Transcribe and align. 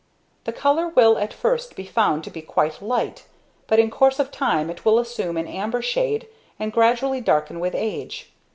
]The 0.45 0.51
colour 0.51 0.87
will 0.87 1.19
at 1.19 1.31
first 1.31 1.75
be 1.75 1.85
found 1.85 2.23
to 2.23 2.31
be 2.31 2.41
quite 2.41 2.81
light, 2.81 3.25
but 3.67 3.77
in 3.77 3.91
course 3.91 4.17
of 4.17 4.31
time 4.31 4.71
it 4.71 4.83
will 4.83 4.97
assume 4.97 5.37
an 5.37 5.45
amber 5.45 5.83
shade 5.83 6.25
and 6.59 6.73
gradually 6.73 7.21
darken 7.21 7.59
with 7.59 7.75
age. 7.75 8.33